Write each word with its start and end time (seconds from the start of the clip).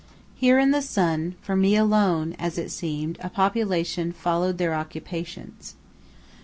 Here 0.33 0.57
in 0.57 0.71
the 0.71 0.81
sun, 0.81 1.35
for 1.43 1.55
me 1.55 1.75
alone, 1.75 2.35
as 2.39 2.57
it 2.57 2.71
seemed, 2.71 3.19
a 3.21 3.29
population 3.29 4.11
followed 4.11 4.57
their 4.57 4.73
occupations. 4.73 5.75